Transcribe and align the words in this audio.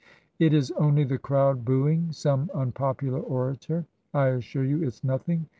"It 0.39 0.51
is 0.51 0.71
only 0.71 1.03
the 1.03 1.19
crowd' 1.19 1.63
booing* 1.63 2.11
some 2.11 2.49
unpopular 2.55 3.19
orator. 3.19 3.85
I 4.15 4.29
assure 4.29 4.65
you 4.65 4.81
it's 4.81 5.03
nothing 5.03 5.45